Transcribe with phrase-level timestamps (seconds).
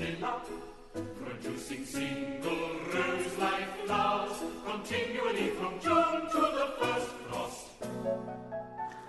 [0.00, 0.40] Potentilla,
[1.22, 7.66] producing single rose-like flowers continually from June to the first frost.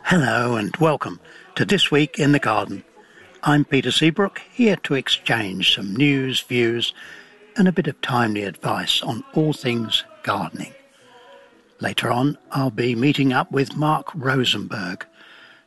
[0.03, 1.19] Hello and welcome
[1.55, 2.83] to This Week in the Garden.
[3.43, 6.93] I'm Peter Seabrook, here to exchange some news, views,
[7.55, 10.73] and a bit of timely advice on all things gardening.
[11.79, 15.05] Later on, I'll be meeting up with Mark Rosenberg,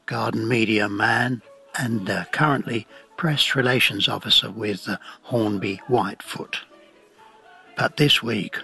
[0.07, 1.41] garden media man
[1.79, 2.87] and uh, currently
[3.25, 6.59] press relations officer with uh, Hornby Whitefoot.
[7.75, 8.59] But this week,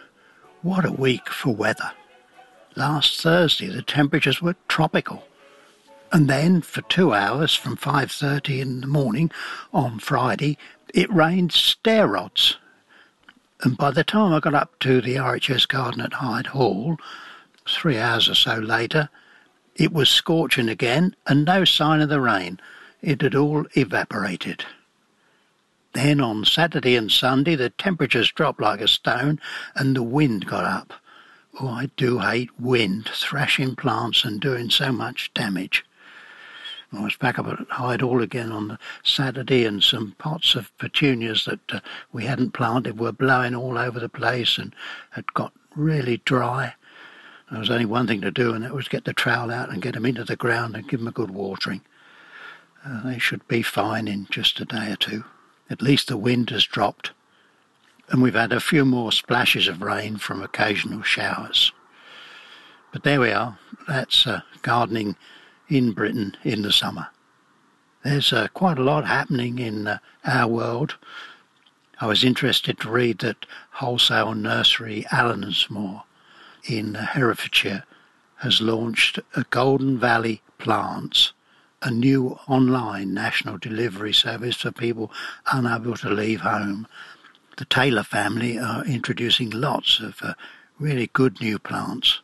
[0.61, 1.92] what a week for weather.
[2.77, 5.25] Last Thursday, the temperatures were tropical.
[6.12, 9.31] And then for two hours from 5.30 in the morning
[9.72, 10.58] on Friday,
[10.92, 12.58] it rained stair rods.
[13.62, 16.98] And by the time I got up to the RHS garden at Hyde Hall,
[17.66, 19.08] three hours or so later,
[19.75, 22.61] it was scorching again and no sign of the rain.
[23.03, 24.65] It had all evaporated.
[25.93, 29.41] Then on Saturday and Sunday, the temperatures dropped like a stone
[29.75, 30.93] and the wind got up.
[31.59, 35.84] Oh, I do hate wind, thrashing plants and doing so much damage.
[36.93, 40.77] I was back up at Hyde Hall again on the Saturday, and some pots of
[40.78, 41.81] petunias that uh,
[42.12, 44.75] we hadn't planted were blowing all over the place and
[45.11, 46.75] had got really dry.
[47.48, 49.83] There was only one thing to do, and that was get the trowel out and
[49.83, 51.83] get them into the ground and give them a good watering.
[52.84, 55.24] Uh, they should be fine in just a day or two.
[55.68, 57.12] At least the wind has dropped,
[58.08, 61.72] and we've had a few more splashes of rain from occasional showers.
[62.92, 63.58] But there we are.
[63.86, 65.16] That's uh, gardening
[65.68, 67.08] in Britain in the summer.
[68.02, 70.97] There's uh, quite a lot happening in uh, our world.
[72.00, 76.04] I was interested to read that wholesale nursery Allensmore
[76.64, 77.84] in uh, Herefordshire
[78.36, 81.32] has launched a Golden Valley Plants,
[81.82, 85.10] a new online national delivery service for people
[85.52, 86.86] unable to leave home.
[87.56, 90.34] The Taylor family are introducing lots of uh,
[90.78, 92.20] really good new plants,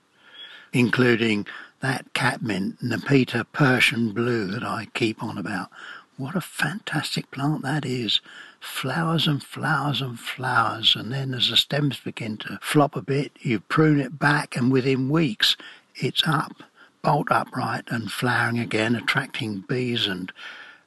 [0.72, 1.46] including
[1.80, 5.68] that catmint, Nepeta Persian blue that I keep on about.
[6.16, 8.20] What a fantastic plant that is.
[8.58, 13.32] Flowers and flowers and flowers, and then as the stems begin to flop a bit,
[13.40, 15.56] you prune it back, and within weeks
[15.94, 16.62] it's up,
[17.06, 20.32] bolt upright, and flowering again, attracting bees and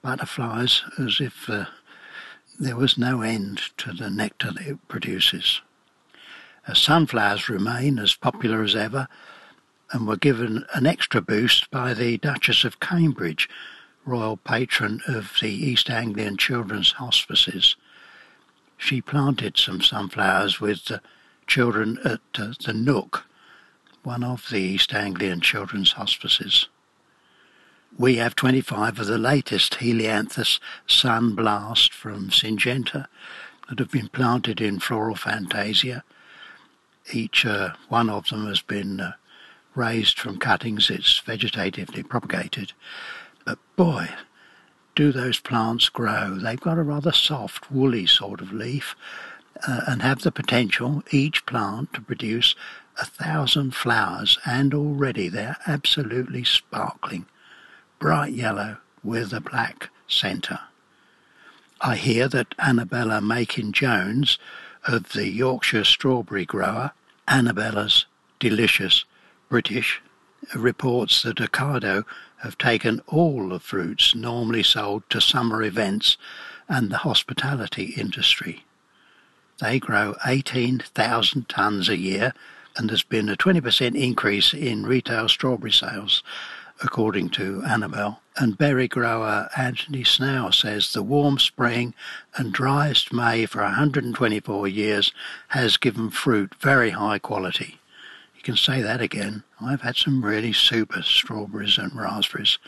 [0.01, 1.63] butterflies as if uh,
[2.59, 5.61] there was no end to the nectar that it produces.
[6.73, 9.07] Sunflowers remain as popular as ever,
[9.93, 13.47] and were given an extra boost by the Duchess of Cambridge,
[14.03, 17.77] royal patron of the East Anglian Children's Hospices.
[18.75, 21.01] She planted some sunflowers with the
[21.47, 23.23] children at uh, the Nook,
[24.03, 26.67] one of the East Anglian Children's Hospices.
[27.97, 33.07] We have 25 of the latest Helianthus sunblast from Syngenta
[33.67, 36.03] that have been planted in floral fantasia.
[37.11, 39.13] Each uh, one of them has been uh,
[39.75, 42.73] raised from cuttings, it's vegetatively propagated.
[43.45, 44.09] But boy,
[44.95, 46.35] do those plants grow.
[46.35, 48.95] They've got a rather soft, woolly sort of leaf
[49.67, 52.55] uh, and have the potential, each plant, to produce
[52.99, 57.25] a thousand flowers, and already they're absolutely sparkling,
[57.97, 60.59] bright yellow with a black centre.
[61.81, 64.37] I hear that Annabella Makin Jones
[64.85, 66.91] of the Yorkshire strawberry grower,
[67.27, 68.05] Annabella's
[68.39, 69.05] Delicious
[69.49, 70.01] British
[70.55, 72.03] reports that Ocado
[72.37, 76.17] have taken all the fruits normally sold to summer events
[76.67, 78.63] and the hospitality industry.
[79.59, 82.33] They grow 18,000 tonnes a year
[82.79, 86.23] and there's been a 20% increase in retail strawberry sales,
[86.81, 88.21] according to Annabelle.
[88.37, 91.93] And berry grower Anthony Snell says the warm spring
[92.37, 95.11] and driest May for 124 years
[95.49, 97.81] has given fruit very high quality.
[98.33, 99.43] You can say that again.
[99.59, 102.59] I've had some really super strawberries and raspberries.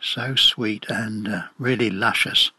[0.00, 2.50] So sweet and uh, really luscious.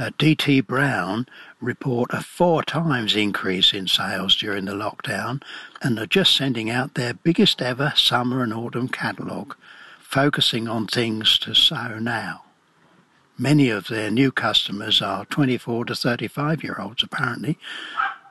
[0.00, 1.26] Uh, DT Brown
[1.60, 5.42] report a four times increase in sales during the lockdown
[5.82, 9.54] and are just sending out their biggest ever summer and autumn catalogue,
[10.00, 12.44] focusing on things to sow now.
[13.36, 17.58] Many of their new customers are 24 to 35 year olds, apparently,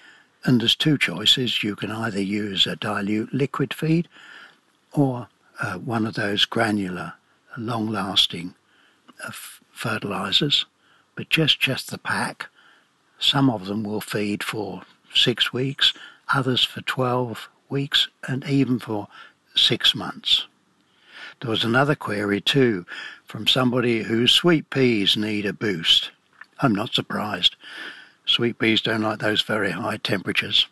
[0.43, 1.63] And there's two choices.
[1.63, 4.07] You can either use a dilute liquid feed
[4.93, 5.27] or
[5.59, 7.13] uh, one of those granular,
[7.57, 8.55] long lasting
[9.23, 9.31] uh,
[9.71, 10.65] fertilizers,
[11.15, 12.47] but just, just the pack.
[13.19, 14.83] Some of them will feed for
[15.13, 15.93] six weeks,
[16.33, 19.07] others for 12 weeks, and even for
[19.55, 20.45] six months.
[21.41, 22.85] There was another query too
[23.25, 26.11] from somebody whose sweet peas need a boost.
[26.59, 27.55] I'm not surprised.
[28.25, 30.67] Sweet peas don't like those very high temperatures.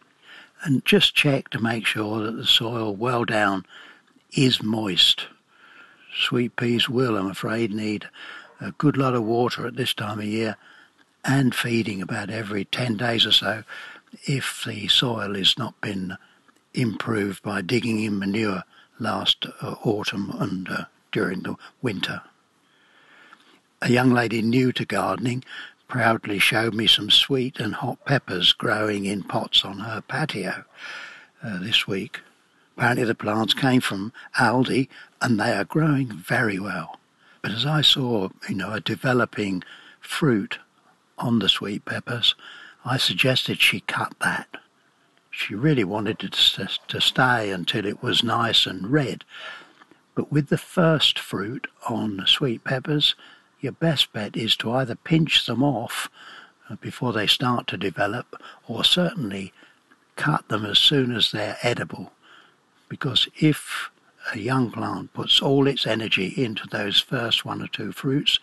[0.64, 3.66] And just check to make sure that the soil well down
[4.32, 5.28] is moist.
[6.16, 8.10] Sweet peas will, I'm afraid, need
[8.60, 10.58] a good lot of water at this time of year
[11.24, 13.64] and feeding about every 10 days or so
[14.24, 16.18] if the soil has not been
[16.74, 18.64] improved by digging in manure
[19.00, 22.22] last uh, autumn and uh, during the winter.
[23.82, 25.44] A young lady new to gardening
[25.88, 30.66] proudly showed me some sweet and hot peppers growing in pots on her patio
[31.44, 32.22] uh, this week.
[32.76, 34.90] Apparently, the plants came from Aldi
[35.22, 37.00] and they are growing very well.
[37.42, 39.64] But as I saw, you know, a developing
[40.02, 40.60] fruit
[41.18, 42.36] on the sweet peppers,
[42.84, 44.48] I suggested she cut that.
[45.38, 46.32] She really wanted it
[46.88, 49.26] to stay until it was nice and red.
[50.16, 53.16] But with the first fruit on sweet peppers,
[53.60, 56.10] your best bet is to either pinch them off
[56.70, 59.52] uh, before they start to develop, or certainly
[60.16, 62.14] cut them as soon as they're edible.
[62.88, 63.92] Because if
[64.34, 68.40] a young plant puts all its energy into those first one or two fruits,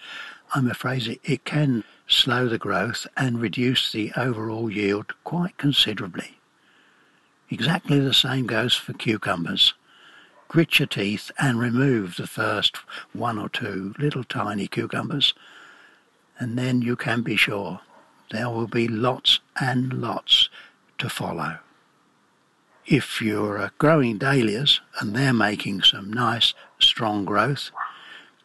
[0.55, 6.37] I'm afraid it, it can slow the growth and reduce the overall yield quite considerably.
[7.52, 9.75] Exactly the same goes for cucumbers.
[10.49, 12.78] Grit your teeth and remove the first
[13.12, 15.34] one or two little tiny cucumbers,
[16.38, 17.81] and then you can be sure
[18.31, 20.48] there will be lots and lots
[20.96, 21.58] to follow.
[22.86, 27.70] If you're growing dahlias and they're making some nice strong growth,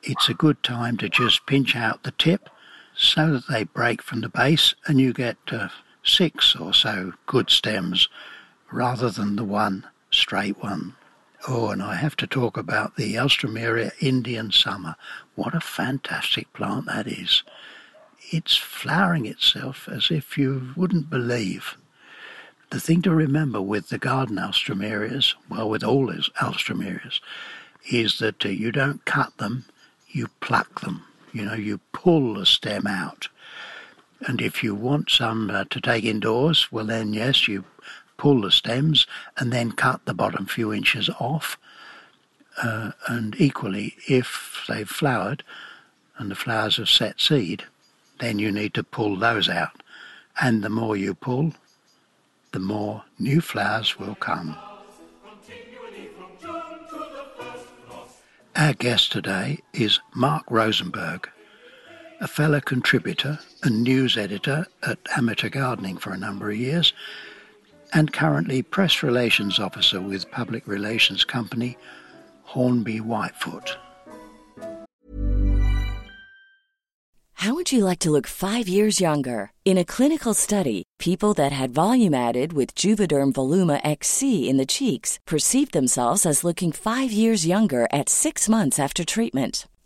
[0.04, 2.50] it's a good time to just pinch out the tip
[2.94, 5.70] so that they break from the base and you get uh,
[6.04, 8.10] six or so good stems
[8.72, 10.96] rather than the one straight one.
[11.48, 14.96] Oh, and I have to talk about the Alstroemeria Indian Summer.
[15.36, 17.44] What a fantastic plant that is.
[18.32, 21.78] It's flowering itself as if you wouldn't believe.
[22.70, 27.22] The thing to remember with the garden Alstroemerias, well, with all these Alstroemerias,
[27.90, 29.66] is that uh, you don't cut them,
[30.10, 31.04] you pluck them.
[31.32, 33.30] You know, you pull the stem out.
[34.22, 37.64] And if you want some uh, to take indoors, well, then yes, you
[38.18, 39.08] pull the stems
[39.38, 41.58] and then cut the bottom few inches off.
[42.62, 45.44] Uh, and equally, if they've flowered
[46.18, 47.64] and the flowers have set seed,
[48.20, 49.84] then you need to pull those out.
[50.42, 51.54] And the more you pull,
[52.52, 54.58] the more new flowers will come.
[58.56, 61.30] Our guest today is Mark Rosenberg,
[62.20, 66.92] a fellow contributor and news editor at Amateur Gardening for a number of years,
[67.94, 71.78] and currently Press Relations Officer with Public Relations Company
[72.44, 73.76] Hornby Whitefoot.
[77.42, 79.52] How would you like to look five years younger?
[79.64, 84.66] In a clinical study, people that had volume added with Juvederm Voluma XC in the
[84.66, 89.68] cheeks perceived themselves as looking five years younger at six months after treatment.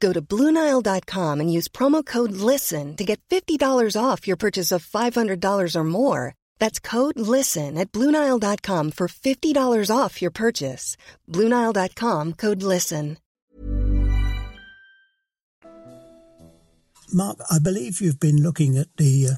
[0.00, 4.84] Go to Bluenile.com and use promo code LISTEN to get $50 off your purchase of
[4.86, 6.34] $500 or more.
[6.58, 10.96] That's code LISTEN at Bluenile.com for $50 off your purchase.
[11.28, 13.18] Bluenile.com code LISTEN.
[17.12, 19.34] Mark, I believe you've been looking at the uh,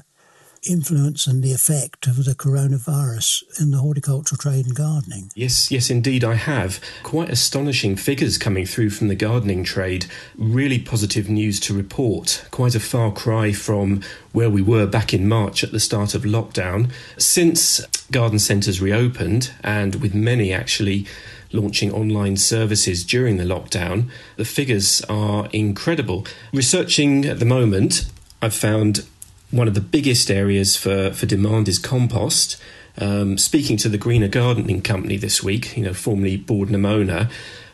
[0.65, 5.31] influence and the effect of the coronavirus in the horticultural trade and gardening.
[5.35, 6.79] Yes, yes, indeed, I have.
[7.03, 10.05] Quite astonishing figures coming through from the gardening trade.
[10.37, 12.45] Really positive news to report.
[12.51, 14.01] Quite a far cry from
[14.31, 16.91] where we were back in March at the start of lockdown.
[17.17, 21.05] Since garden centres reopened, and with many actually
[21.51, 26.25] launching online services during the lockdown, the figures are incredible.
[26.51, 28.05] Researching at the moment,
[28.41, 29.05] I've found
[29.53, 32.59] one of the biggest areas for, for demand is compost.
[32.97, 37.31] Um, speaking to the Greener Gardening Company this week, you know, formerly Bord na Móna,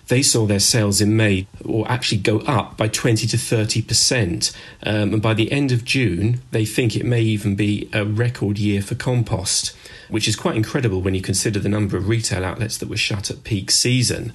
[0.07, 4.51] they saw their sales in May or actually go up by 20 to 30 percent.
[4.83, 8.57] Um, and by the end of June, they think it may even be a record
[8.57, 9.75] year for compost,
[10.09, 13.29] which is quite incredible when you consider the number of retail outlets that were shut
[13.29, 14.33] at peak season.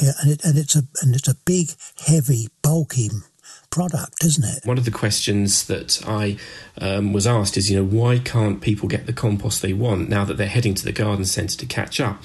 [0.00, 1.68] Yeah, and, it, and it's a and it's a big,
[2.06, 3.10] heavy, bulky
[3.72, 4.64] product, isn't it?
[4.64, 6.36] One of the questions that I
[6.78, 10.24] um, was asked is, you know, why can't people get the compost they want now
[10.24, 12.22] that they're heading to the garden centre to catch up?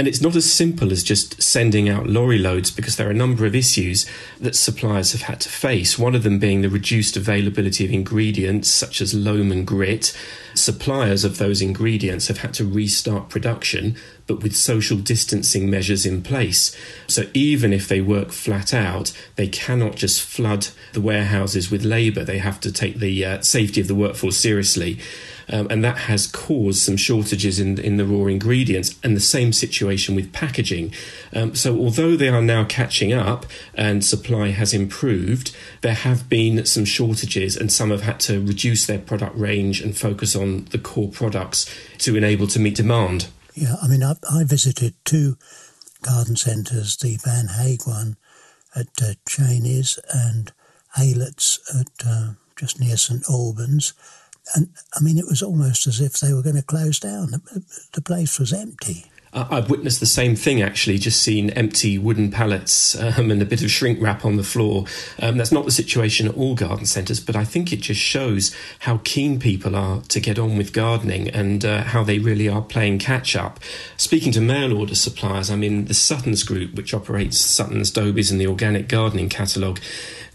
[0.00, 3.14] And it's not as simple as just sending out lorry loads because there are a
[3.14, 4.06] number of issues
[4.40, 5.98] that suppliers have had to face.
[5.98, 10.16] One of them being the reduced availability of ingredients such as loam and grit.
[10.54, 13.94] Suppliers of those ingredients have had to restart production,
[14.30, 16.76] but with social distancing measures in place.
[17.08, 22.22] So even if they work flat out, they cannot just flood the warehouses with labour.
[22.22, 25.00] They have to take the uh, safety of the workforce seriously
[25.52, 28.94] um, and that has caused some shortages in in the raw ingredients.
[29.02, 30.94] And the same situation with packaging.
[31.34, 36.64] Um, so although they are now catching up and supply has improved, there have been
[36.66, 40.78] some shortages, and some have had to reduce their product range and focus on the
[40.78, 43.26] core products to enable to meet demand.
[43.60, 45.36] Yeah, I mean, I, I visited two
[46.00, 48.16] garden centres, the Van Hage one
[48.74, 50.50] at uh, Chenies and
[50.98, 53.92] Aylett's at uh, just near St Albans
[54.54, 57.42] and I mean, it was almost as if they were going to close down.
[57.92, 59.09] The place was empty.
[59.32, 63.62] I've witnessed the same thing actually, just seen empty wooden pallets um, and a bit
[63.62, 64.86] of shrink wrap on the floor.
[65.20, 68.54] Um, that's not the situation at all garden centres, but I think it just shows
[68.80, 72.62] how keen people are to get on with gardening and uh, how they really are
[72.62, 73.60] playing catch up.
[73.96, 78.40] Speaking to mail order suppliers, I mean, the Suttons Group, which operates Suttons, Dobies, and
[78.40, 79.78] the organic gardening catalogue,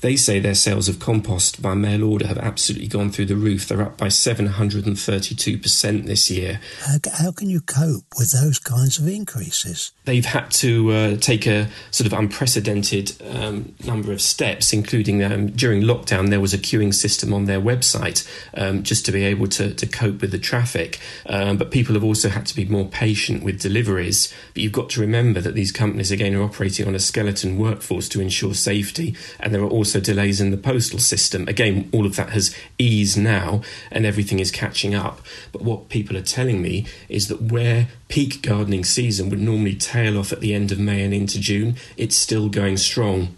[0.06, 3.68] they say their sales of compost by mail order have absolutely gone through the roof.
[3.68, 6.60] They're up by 732% this year.
[6.82, 9.94] How, how can you cope with those kinds of increases?
[10.04, 15.48] They've had to uh, take a sort of unprecedented um, number of steps, including um,
[15.48, 19.48] during lockdown, there was a queuing system on their website um, just to be able
[19.48, 21.00] to, to cope with the traffic.
[21.26, 24.32] Um, but people have also had to be more patient with deliveries.
[24.54, 28.08] But you've got to remember that these companies, again, are operating on a skeleton workforce
[28.10, 31.48] to ensure safety, and there are also also delays in the postal system.
[31.48, 33.62] Again, all of that has eased now
[33.92, 35.22] and everything is catching up.
[35.54, 40.18] But what people are telling me is that where peak gardening season would normally tail
[40.18, 43.36] off at the end of May and into June, it's still going strong.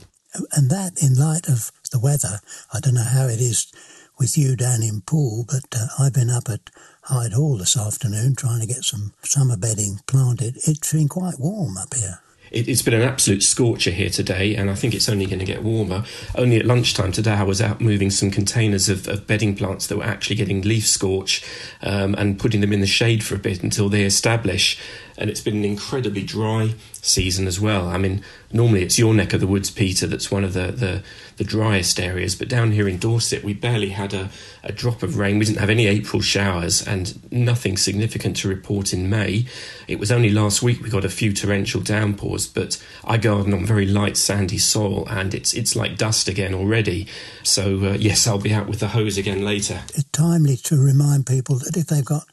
[0.51, 2.39] And that, in light of the weather,
[2.73, 3.71] I don't know how it is
[4.19, 6.71] with you down in Poole, but uh, I've been up at
[7.03, 10.57] Hyde Hall this afternoon trying to get some summer bedding planted.
[10.65, 12.19] It's been quite warm up here.
[12.51, 15.45] It, has been an absolute scorcher here today, and I think it's only going to
[15.45, 16.03] get warmer.
[16.35, 19.97] Only at lunchtime today, I was out moving some containers of, of bedding plants that
[19.97, 21.43] were actually getting leaf scorch
[21.81, 24.79] um, and putting them in the shade for a bit until they establish
[25.17, 27.87] and it's been an incredibly dry season as well.
[27.87, 31.03] I mean, normally it's your neck of the woods, Peter, that's one of the, the,
[31.37, 34.29] the driest areas, but down here in Dorset, we barely had a,
[34.63, 35.39] a drop of rain.
[35.39, 39.45] We didn't have any April showers and nothing significant to report in May.
[39.87, 43.65] It was only last week we got a few torrential downpours, but I garden on
[43.65, 47.07] very light sandy soil and it's it's like dust again already.
[47.43, 49.81] So uh, yes, I'll be out with the hose again later.
[49.89, 52.25] It's timely to remind people that if they've got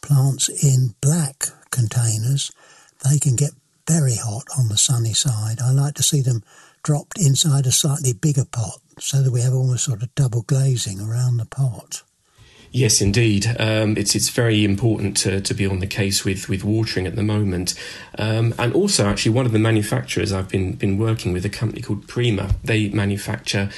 [0.00, 2.50] plants in black containers,
[3.08, 3.52] they can get
[3.86, 5.60] very hot on the sunny side.
[5.60, 6.42] I like to see them
[6.82, 11.00] dropped inside a slightly bigger pot so that we have almost sort of double glazing
[11.00, 12.02] around the pot.
[12.70, 13.46] Yes, indeed.
[13.58, 17.16] Um, it's it's very important to, to be on the case with, with watering at
[17.16, 17.74] the moment,
[18.18, 21.80] um, and also actually one of the manufacturers I've been been working with a company
[21.80, 22.56] called Prima.
[22.62, 23.70] They manufacture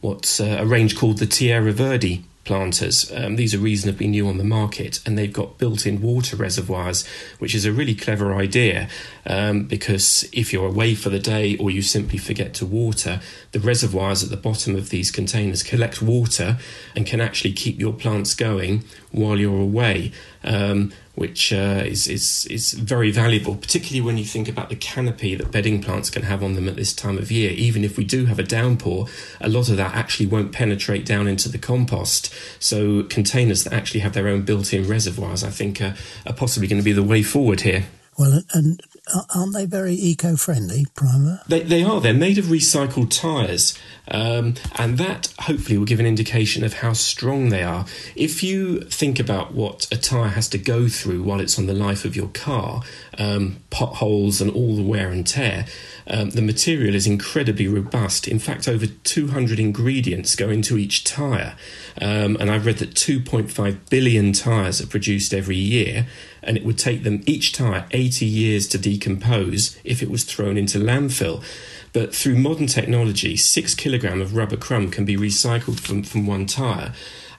[0.00, 3.12] what's uh, a range called the Tierra Verde planters.
[3.14, 7.06] Um, these are reasonably new on the market and they've got built in water reservoirs,
[7.38, 8.88] which is a really clever idea
[9.26, 13.20] um, because if you're away for the day or you simply forget to water,
[13.52, 16.56] the reservoirs at the bottom of these containers collect water
[16.96, 20.12] and can actually keep your plants going while you're away.
[20.44, 25.34] Um, which uh, is, is, is very valuable, particularly when you think about the canopy
[25.34, 27.50] that bedding plants can have on them at this time of year.
[27.50, 29.08] Even if we do have a downpour,
[29.40, 32.32] a lot of that actually won't penetrate down into the compost.
[32.60, 36.80] So containers that actually have their own built-in reservoirs, I think, are, are possibly going
[36.80, 37.86] to be the way forward here.
[38.16, 38.80] Well, and
[39.34, 41.42] aren't they very eco-friendly, Prima?
[41.48, 42.00] They, they are.
[42.00, 43.78] They're made of recycled tyres,
[44.10, 47.86] um, and that hopefully will give an indication of how strong they are.
[48.16, 51.74] If you think about what a tyre has to go through while it's on the
[51.74, 52.82] life of your car,
[53.18, 55.66] um, potholes and all the wear and tear,
[56.08, 58.26] um, the material is incredibly robust.
[58.26, 61.54] In fact, over 200 ingredients go into each tyre.
[62.00, 66.06] Um, and I've read that 2.5 billion tyres are produced every year,
[66.42, 70.56] and it would take them each tyre 80 years to decompose if it was thrown
[70.56, 71.42] into landfill.
[71.92, 76.46] But through modern technology, six kilogram of rubber crumb can be recycled from, from one
[76.46, 76.92] tyre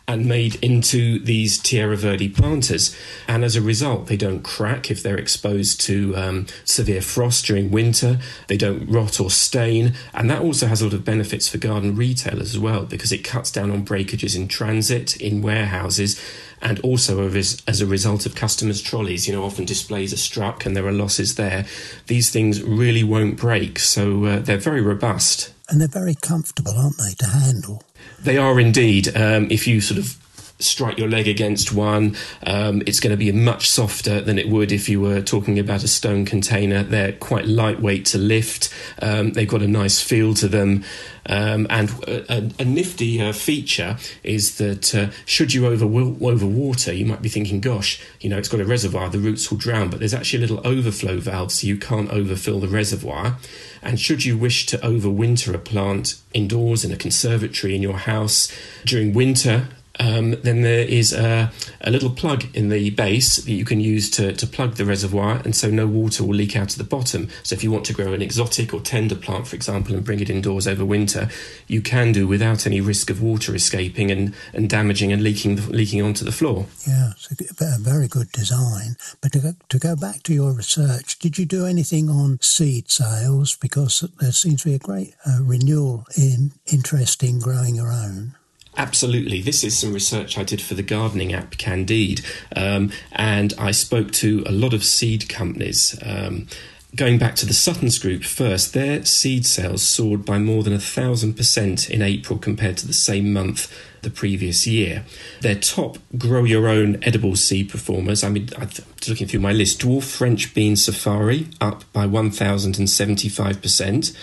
[0.09, 2.97] and made into these Tierra Verde planters.
[3.27, 7.69] And as a result, they don't crack if they're exposed to um, severe frost during
[7.69, 8.17] winter.
[8.47, 9.93] They don't rot or stain.
[10.15, 13.23] And that also has a lot of benefits for garden retailers as well because it
[13.23, 16.19] cuts down on breakages in transit, in warehouses,
[16.59, 19.27] and also as, a result of customers' trolleys.
[19.27, 21.67] You know, often displays are struck and there are losses there.
[22.07, 25.53] These things really won't break, so uh, they're very robust.
[25.69, 27.83] And they're very comfortable, aren't they, to handle?
[28.23, 29.15] They are indeed.
[29.15, 30.17] Um, if you sort of
[30.59, 34.71] strike your leg against one, um, it's going to be much softer than it would
[34.71, 36.83] if you were talking about a stone container.
[36.83, 38.73] They're quite lightweight to lift.
[39.01, 40.83] Um, they've got a nice feel to them.
[41.25, 46.91] Um, and a, a nifty uh, feature is that uh, should you over over water,
[46.91, 49.89] you might be thinking, "Gosh, you know, it's got a reservoir, the roots will drown."
[49.89, 53.37] But there's actually a little overflow valve, so you can't overfill the reservoir.
[53.81, 58.51] And should you wish to overwinter a plant indoors in a conservatory in your house
[58.83, 59.67] during winter,
[59.99, 64.09] um, then there is a, a, little plug in the base that you can use
[64.11, 67.27] to, to plug the reservoir, and so no water will leak out of the bottom.
[67.43, 70.21] So, if you want to grow an exotic or tender plant, for example, and bring
[70.21, 71.29] it indoors over winter,
[71.67, 76.01] you can do without any risk of water escaping and, and damaging and leaking leaking
[76.01, 76.67] onto the floor.
[76.87, 78.95] Yeah, it's a very good design.
[79.21, 82.89] But to go, to go back to your research, did you do anything on seed
[82.89, 83.57] sales?
[83.57, 88.35] Because there seems to be a great uh, renewal in interest in growing your own.
[88.79, 89.41] Absolutely.
[89.41, 92.21] This is some research I did for the gardening app Candide.
[92.55, 95.99] Um, and I spoke to a lot of seed companies.
[96.01, 96.47] Um,
[96.95, 100.79] going back to the Suttons Group first, their seed sales soared by more than a
[100.79, 103.71] thousand percent in April compared to the same month
[104.01, 105.05] the previous year.
[105.41, 108.69] Their top grow your own edible seed performers, I mean, I'm
[109.07, 114.15] looking through my list, Dwarf French Bean Safari up by 1,075%,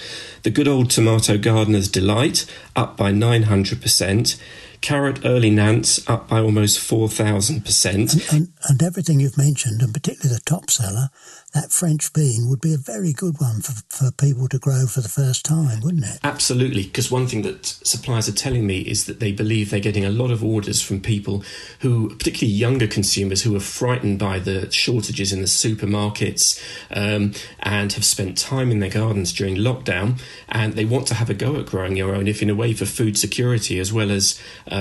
[0.43, 4.41] the good old Tomato Gardener's Delight up by 900%.
[4.87, 7.93] Carrot Early Nantes up by almost 4,000%.
[7.93, 11.09] And, and, and everything you've mentioned, and particularly the top seller,
[11.55, 15.01] that French bean would be a very good one for, for people to grow for
[15.01, 16.21] the first time, wouldn't it?
[16.23, 20.05] Absolutely, because one thing that suppliers are telling me is that they believe they're getting
[20.05, 21.43] a lot of orders from people
[21.81, 27.95] who, particularly younger consumers, who are frightened by the shortages in the supermarkets um, and
[27.95, 31.57] have spent time in their gardens during lockdown, and they want to have a go
[31.57, 34.76] at growing your own, if in a way for food security as well as um,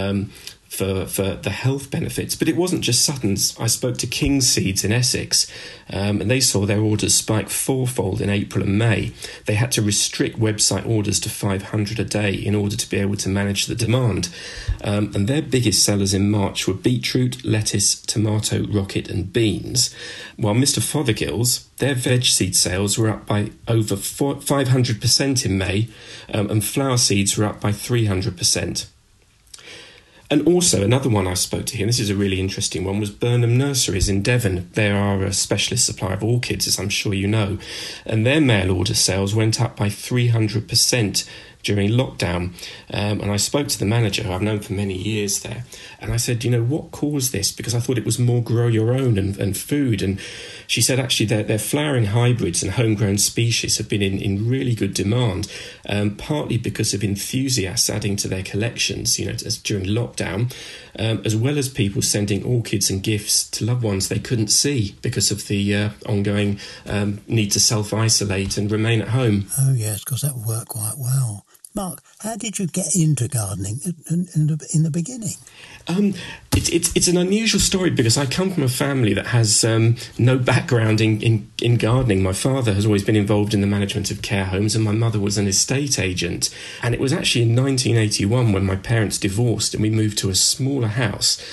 [0.75, 2.35] for, for the health benefits.
[2.35, 3.57] But it wasn't just Sutton's.
[3.59, 5.49] I spoke to King's Seeds in Essex,
[5.91, 9.13] um, and they saw their orders spike fourfold in April and May.
[9.45, 13.15] They had to restrict website orders to 500 a day in order to be able
[13.17, 14.29] to manage the demand.
[14.83, 19.93] Um, and their biggest sellers in March were beetroot, lettuce, tomato, rocket, and beans.
[20.35, 20.79] While Mr.
[20.79, 25.87] Fothergill's, their veg seed sales were up by over 500% in May,
[26.33, 28.87] um, and flower seeds were up by 300%.
[30.29, 33.11] And also, another one I spoke to here, this is a really interesting one, was
[33.11, 34.69] Burnham Nurseries in Devon.
[34.73, 37.59] They are a specialist supplier of orchids, as I'm sure you know,
[38.07, 41.29] and their mail order sales went up by 300%
[41.61, 42.53] during lockdown.
[42.91, 45.63] Um, and I spoke to the manager, who I've known for many years there,
[46.05, 47.51] and I said, you know, what caused this?
[47.51, 50.01] Because I thought it was more grow your own and, and food.
[50.01, 50.19] And
[50.67, 54.75] she said, actually, their, their flowering hybrids and homegrown species have been in, in really
[54.75, 55.51] good demand,
[55.89, 60.53] um, partly because of enthusiasts adding to their collections, you know, as, during lockdown,
[60.99, 64.95] um, as well as people sending orchids and gifts to loved ones they couldn't see
[65.01, 69.47] because of the uh, ongoing um, need to self isolate and remain at home.
[69.59, 71.45] Oh, yes, because that worked quite well.
[71.75, 75.35] Mark, how did you get into gardening in, in, the, in the beginning?
[75.89, 76.13] Um,
[76.55, 79.97] it, it, it's an unusual story because I come from a family that has um,
[80.17, 82.23] no background in, in, in, gardening.
[82.23, 85.19] My father has always been involved in the management of care homes, and my mother
[85.19, 86.49] was an estate agent.
[86.81, 90.35] And it was actually in 1981 when my parents divorced and we moved to a
[90.35, 91.43] smaller house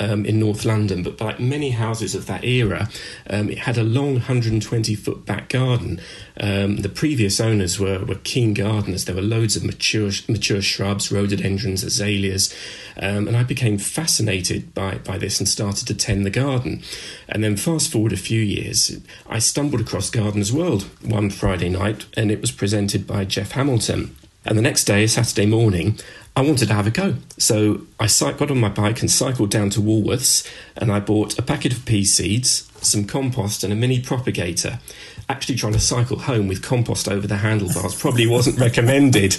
[0.00, 2.88] um, in North London, but like many houses of that era,
[3.30, 6.00] um, it had a long 120 foot back garden.
[6.38, 9.04] Um, the previous owners were, were keen gardeners.
[9.04, 12.54] There were loads of mature mature shrubs, rhododendrons, azaleas,
[12.96, 16.82] um, and I became fascinated by, by this and started to tend the garden.
[17.28, 22.06] And then fast forward a few years, I stumbled across Gardeners World one Friday night,
[22.16, 24.16] and it was presented by Geoff Hamilton.
[24.46, 25.98] And the next day, Saturday morning,
[26.36, 27.14] I wanted to have a go.
[27.38, 31.42] So I got on my bike and cycled down to Woolworths and I bought a
[31.42, 34.80] packet of pea seeds, some compost, and a mini propagator.
[35.28, 39.36] Actually, trying to cycle home with compost over the handlebars probably wasn't recommended.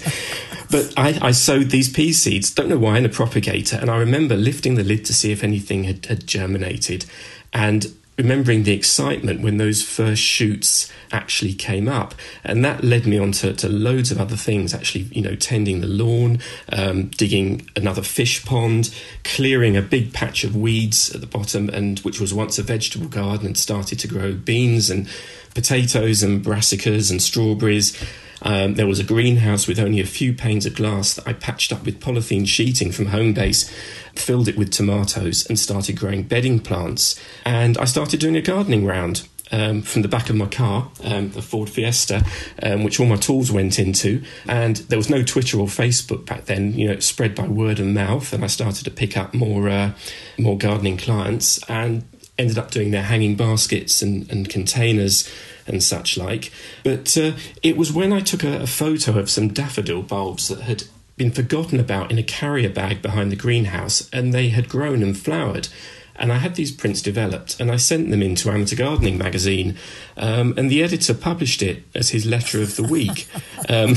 [0.72, 3.78] But I, I, sowed these pea seeds, don't know why, in a propagator.
[3.78, 7.06] And I remember lifting the lid to see if anything had, had germinated.
[7.54, 12.16] And remembering the excitement when those first shoots actually came up.
[12.44, 15.82] And that led me on to, to loads of other things actually you know tending
[15.82, 16.40] the lawn
[16.72, 22.00] um, digging another fish pond clearing a big patch of weeds at the bottom and
[22.00, 25.08] which was once a vegetable garden and started to grow beans and
[25.54, 27.98] potatoes and brassicas and strawberries
[28.42, 31.72] um, there was a greenhouse with only a few panes of glass that I patched
[31.72, 33.70] up with polythene sheeting from Homebase,
[34.16, 37.20] filled it with tomatoes, and started growing bedding plants.
[37.46, 39.28] And I started doing a gardening round.
[39.52, 42.26] Um, from the back of my car, um, the Ford Fiesta,
[42.64, 44.24] um, which all my tools went into.
[44.48, 46.74] And there was no Twitter or Facebook back then.
[46.74, 49.70] You know, it spread by word of mouth, and I started to pick up more
[49.70, 49.92] uh,
[50.40, 52.04] more gardening clients, and
[52.40, 55.32] ended up doing their hanging baskets and, and containers
[55.68, 56.52] and such like.
[56.84, 60.62] But uh, it was when I took a, a photo of some daffodil bulbs that
[60.62, 60.84] had
[61.18, 65.18] been forgotten about in a carrier bag behind the greenhouse, and they had grown and
[65.18, 65.70] flowered.
[66.18, 69.78] And I had these prints developed, and I sent them into Amateur Gardening magazine,
[70.16, 73.28] um, and the editor published it as his letter of the week.
[73.68, 73.96] Um,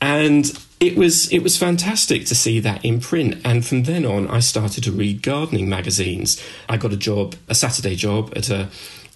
[0.00, 4.28] and it was it was fantastic to see that in print and from then on
[4.28, 8.68] I started to read gardening magazines I got a job a Saturday job at a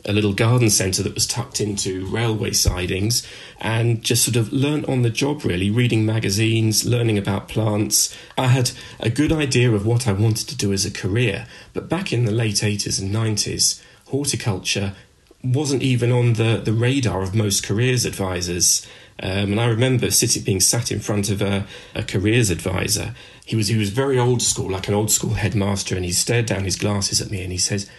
[0.05, 3.27] a little garden centre that was tucked into railway sidings
[3.61, 8.47] and just sort of learnt on the job really reading magazines learning about plants i
[8.47, 12.13] had a good idea of what i wanted to do as a career but back
[12.13, 14.95] in the late 80s and 90s horticulture
[15.43, 18.87] wasn't even on the, the radar of most careers advisors
[19.23, 23.15] um, and I remember sitting, being sat in front of a, a careers advisor.
[23.45, 26.47] He was he was very old school, like an old school headmaster, and he stared
[26.47, 27.91] down his glasses at me and he says,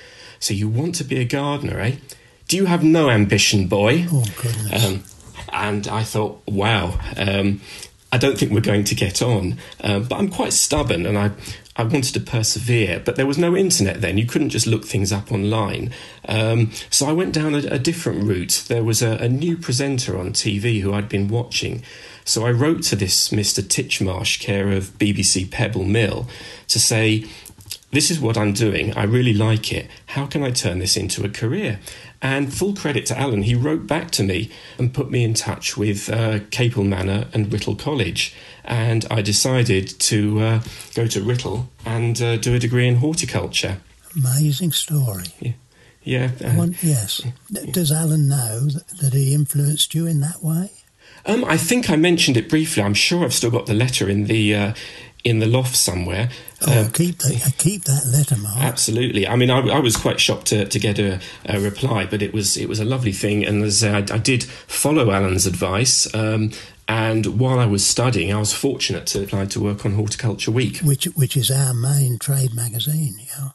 [0.42, 1.96] so you want to be a gardener, eh?
[2.48, 4.08] Do you have no ambition, boy?
[4.12, 4.86] Oh, goodness.
[4.86, 5.04] Um,
[5.54, 7.62] and I thought, wow, um,
[8.12, 9.58] I don't think we're going to get on.
[9.80, 11.32] Uh, but I'm quite stubborn and I,
[11.78, 13.00] I wanted to persevere.
[13.00, 14.18] But there was no internet then.
[14.18, 15.92] You couldn't just look things up online.
[16.28, 18.66] Um, so I went down a, a different route.
[18.68, 21.84] There was a, a, new presenter on TV who I'd been watching.
[22.26, 23.64] So I wrote to this Mr.
[23.64, 26.28] Titchmarsh, care of BBC Pebble Mill,
[26.68, 27.26] to say,
[27.92, 28.94] this is what I'm doing.
[28.96, 29.90] I really like it.
[30.08, 31.80] How can I turn this into a career?
[32.22, 35.76] And full credit to Alan, he wrote back to me and put me in touch
[35.76, 38.36] with uh, Capel Manor and Writtle College.
[38.64, 40.62] And I decided to uh,
[40.94, 43.82] go to Writtle and uh, do a degree in horticulture.
[44.16, 45.26] Amazing story.
[45.40, 45.52] Yeah.
[46.04, 46.32] Yeah.
[46.44, 47.22] Uh, yes.
[47.72, 48.68] Does Alan know
[49.02, 50.72] that he influenced you in that way?
[51.26, 52.82] Um, I think I mentioned it briefly.
[52.82, 54.74] I'm sure I've still got the letter in the uh,
[55.24, 56.30] in the loft somewhere.
[56.68, 58.58] Oh, uh, keep the, keep that letter, Mark.
[58.58, 59.28] Absolutely.
[59.28, 62.34] I mean, I, I was quite shocked to, to get a, a, reply, but it
[62.34, 66.14] was it was a lovely thing, and as I, I did follow Alan's advice.
[66.14, 66.52] Um,
[66.88, 70.80] and while I was studying, I was fortunate to apply to work on Horticulture Week,
[70.80, 73.16] which which is our main trade magazine.
[73.20, 73.50] Yeah.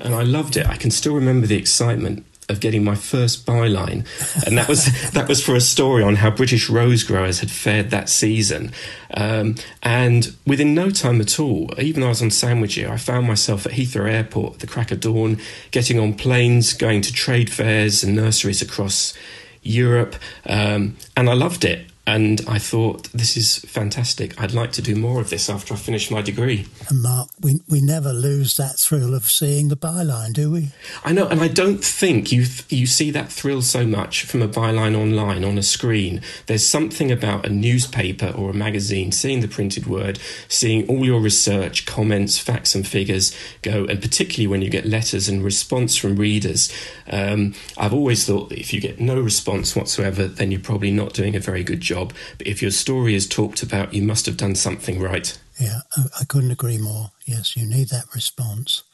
[0.00, 0.66] And I loved it.
[0.66, 4.06] I can still remember the excitement of getting my first byline,
[4.46, 7.90] and that was that was for a story on how British rose growers had fared
[7.90, 8.72] that season.
[9.12, 12.96] Um, and within no time at all, even though I was on sandwich year, I
[12.96, 15.38] found myself at Heathrow Airport at the crack of dawn,
[15.70, 19.14] getting on planes, going to trade fairs and nurseries across
[19.62, 21.89] Europe, um, and I loved it.
[22.06, 24.40] And I thought, this is fantastic.
[24.40, 26.66] I'd like to do more of this after I finish my degree.
[26.88, 30.70] And Mark, we, we never lose that thrill of seeing the byline, do we?
[31.04, 34.48] I know, and I don't think you you see that thrill so much from a
[34.48, 36.22] byline online on a screen.
[36.46, 41.20] There's something about a newspaper or a magazine, seeing the printed word, seeing all your
[41.20, 46.16] research, comments, facts, and figures go, and particularly when you get letters and response from
[46.16, 46.72] readers.
[47.08, 51.12] Um, I've always thought that if you get no response whatsoever, then you're probably not
[51.12, 52.12] doing a very good job job.
[52.38, 55.36] But if your story is talked about, you must have done something right.
[55.58, 55.80] Yeah,
[56.20, 57.10] I, couldn't agree more.
[57.26, 58.84] Yes, you need that response.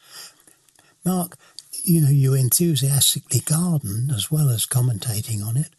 [1.05, 1.37] Mark,
[1.85, 5.69] you know, you enthusiastically garden as well as commentating on it.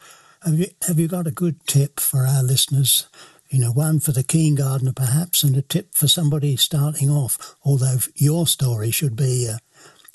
[0.45, 3.09] Have you, have you got a good tip for our listeners?
[3.51, 7.57] You know, one for the keen gardener perhaps, and a tip for somebody starting off.
[7.65, 9.59] Although your story should be uh,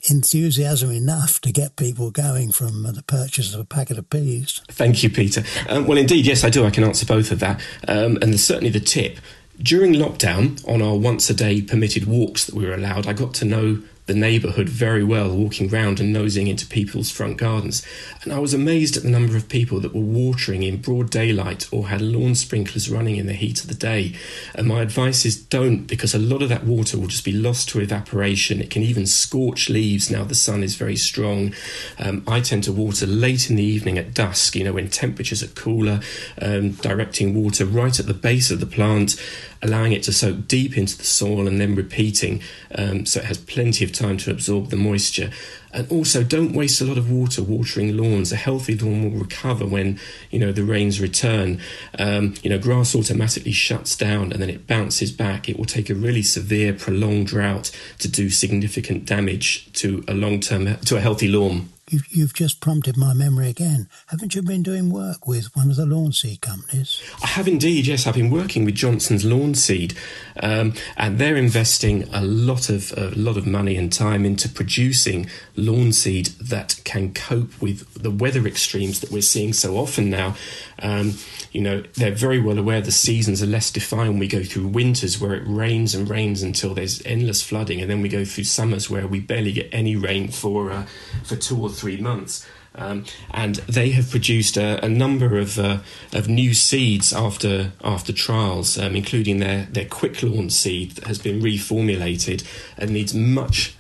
[0.10, 4.62] enthusiasm enough to get people going from the purchase of a packet of peas.
[4.70, 5.44] Thank you, Peter.
[5.70, 6.66] Um, well, indeed, yes, I do.
[6.66, 7.62] I can answer both of that.
[7.88, 9.20] Um, and certainly the tip.
[9.62, 13.34] During lockdown, on our once a day permitted walks that we were allowed, I got
[13.36, 17.86] to know the neighbourhood very well, walking round and nosing into people's front gardens.
[18.24, 21.68] And I was amazed at the number of people that were watering in broad daylight
[21.72, 24.14] or had lawn sprinklers running in the heat of the day.
[24.56, 27.70] And my advice is don't, because a lot of that water will just be lost
[27.70, 28.62] to evaporation.
[28.62, 31.54] It can even scorch leaves now the sun is very strong.
[31.98, 35.44] Um, I tend to water late in the evening at dusk, you know, when temperatures
[35.44, 36.02] are cooler,
[36.42, 39.16] um, directing water right at the base of the plant
[39.64, 42.42] allowing it to soak deep into the soil and then repeating
[42.76, 45.32] um, so it has plenty of time to absorb the moisture.
[45.72, 48.32] And also, don't waste a lot of water watering lawns.
[48.32, 50.00] A healthy lawn will recover when
[50.30, 51.60] you know the rains return.
[51.98, 55.50] Um, you know, grass automatically shuts down and then it bounces back.
[55.50, 60.78] It will take a really severe, prolonged drought to do significant damage to a long-term
[60.78, 61.70] to a healthy lawn.
[61.94, 63.88] You've, you've just prompted my memory again.
[64.08, 67.04] Haven't you been doing work with one of the lawn seed companies?
[67.22, 68.08] I have indeed, yes.
[68.08, 69.94] I've been working with Johnson's Lawn Seed,
[70.42, 75.30] um, and they're investing a lot of a lot of money and time into producing
[75.56, 80.36] lawn seed that can cope with the weather extremes that we're seeing so often now.
[80.80, 81.14] Um,
[81.52, 84.20] you know, they're very well aware the seasons are less defined.
[84.20, 88.02] We go through winters where it rains and rains until there's endless flooding, and then
[88.02, 90.88] we go through summers where we barely get any rain for uh,
[91.24, 92.46] for two or three months.
[92.76, 95.80] Um, and they have produced a, a number of uh,
[96.12, 101.20] of new seeds after after trials, um, including their their quick lawn seed that has
[101.20, 102.44] been reformulated
[102.78, 103.76] and needs much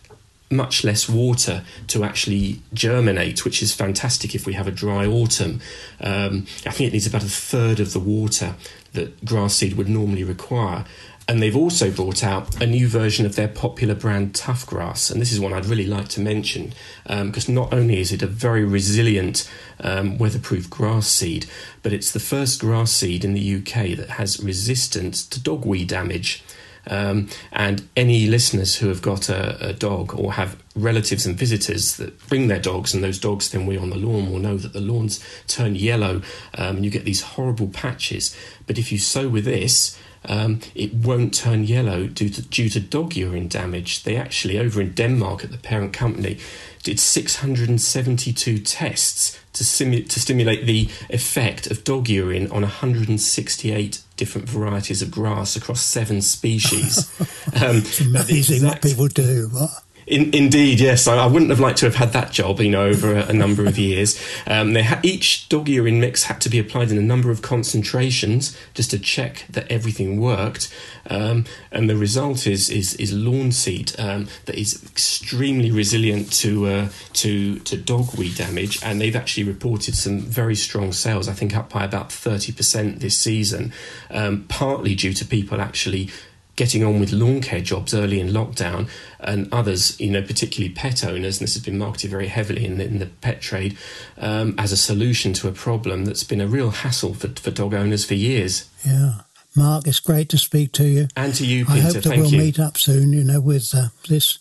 [0.56, 5.62] much less water to actually germinate, which is fantastic if we have a dry autumn.
[6.00, 8.56] Um, I think it needs about a third of the water
[8.94, 10.86] that grass seed would normally require.
[11.28, 15.10] And they've also brought out a new version of their popular brand Tough Grass.
[15.10, 16.74] And this is one I'd really like to mention
[17.06, 21.46] because um, not only is it a very resilient, um, weatherproof grass seed,
[21.82, 26.44] but it's the first grass seed in the UK that has resistance to dogweed damage.
[26.88, 31.96] Um, and any listeners who have got a, a, dog or have relatives and visitors
[31.96, 34.74] that bring their dogs, and those dogs then wee on the lawn, will know that
[34.74, 36.22] the lawns turn yellow
[36.58, 38.36] um, and you get these horrible patches.
[38.68, 42.80] But if you sow with this, um, it won't turn yellow due to, due to
[42.80, 44.04] dog urine damage.
[44.04, 46.40] They actually, over in Denmark at the parent company,
[46.84, 54.48] did 672 tests to, simu- to stimulate the effect of dog urine on 168 different
[54.48, 57.12] varieties of grass across seven species.
[57.56, 59.50] Um, amazing exact, what people do.
[59.52, 59.83] What?
[60.06, 61.08] In, indeed, yes.
[61.08, 63.34] I, I, wouldn't have liked to have had that job, you know, over a, a
[63.34, 64.22] number of years.
[64.46, 68.58] Um, ha- each dog urine mix had to be applied in a number of concentrations
[68.74, 70.74] just to check that everything worked.
[71.10, 76.68] Um, and the result is is, is lawn seed um, that is extremely resilient to
[76.68, 78.84] uh, to to dogweed damage.
[78.84, 81.28] And they've actually reported some very strong sales.
[81.28, 83.74] I think up by about thirty percent this season,
[84.10, 86.10] um, partly due to people actually
[86.56, 88.88] getting on with lawn care jobs early in lockdown,
[89.20, 92.78] and others, you know, particularly pet owners, and this has been marketed very heavily in
[92.78, 93.78] the, in the pet trade
[94.18, 97.74] um, as a solution to a problem that's been a real hassle for, for dog
[97.74, 98.70] owners for years.
[98.86, 99.22] Yeah.
[99.56, 101.08] Mark, it's great to speak to you.
[101.16, 101.78] And to you, Peter.
[101.78, 102.40] I hope that Thank we'll you.
[102.40, 104.40] meet up soon, you know, with uh, this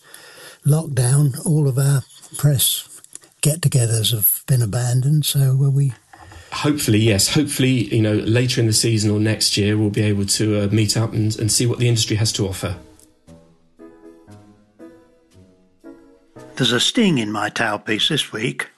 [0.65, 1.45] lockdown.
[1.45, 2.01] All of our
[2.37, 2.89] press
[3.41, 5.93] get togethers have been abandoned, so will we.
[6.53, 7.33] Hopefully, yes.
[7.33, 10.67] Hopefully, you know, later in the season or next year, we'll be able to uh,
[10.67, 12.77] meet up and, and see what the industry has to offer.
[16.55, 18.69] There's a sting in my tailpiece this week.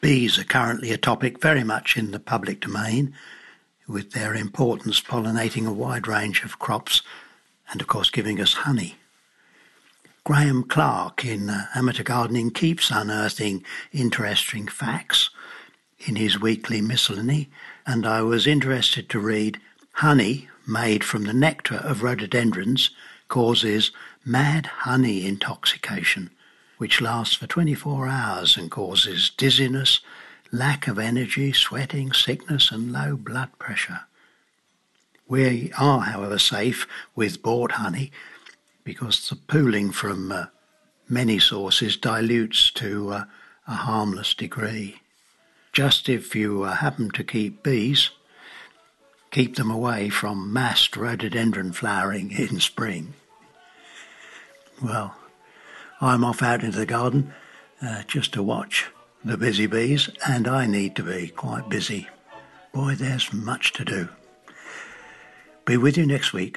[0.00, 3.12] Bees are currently a topic very much in the public domain,
[3.88, 7.02] with their importance pollinating a wide range of crops
[7.72, 8.94] and, of course, giving us honey.
[10.22, 15.30] Graham Clark in uh, Amateur Gardening keeps unearthing interesting facts
[16.00, 17.48] in his weekly miscellany,
[17.86, 19.60] and I was interested to read
[19.92, 22.90] Honey made from the nectar of rhododendrons
[23.28, 23.92] causes
[24.24, 26.30] mad honey intoxication,
[26.78, 30.00] which lasts for 24 hours and causes dizziness,
[30.52, 34.00] lack of energy, sweating, sickness, and low blood pressure.
[35.28, 38.12] We are, however, safe with bought honey
[38.84, 40.46] because the pooling from uh,
[41.08, 43.24] many sources dilutes to uh,
[43.66, 45.00] a harmless degree.
[45.76, 48.08] Just if you uh, happen to keep bees,
[49.30, 53.12] keep them away from massed rhododendron flowering in spring.
[54.82, 55.14] Well,
[56.00, 57.34] I'm off out into the garden
[57.82, 58.86] uh, just to watch
[59.22, 62.08] the busy bees, and I need to be quite busy.
[62.72, 64.08] Boy, there's much to do.
[65.66, 66.56] Be with you next week.